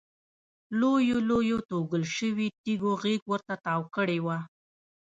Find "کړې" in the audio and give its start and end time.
3.95-4.19